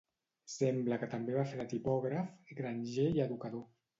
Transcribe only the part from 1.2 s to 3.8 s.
va fer de tipògraf, granger i educador.